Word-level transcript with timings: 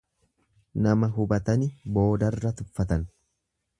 Nama 0.87 1.09
hubatani 1.17 1.67
boodarra 1.99 2.53
tuffatan. 2.63 3.05